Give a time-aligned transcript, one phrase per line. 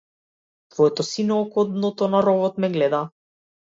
[0.75, 3.09] Твоето сино око од дното на ровот ме гледа.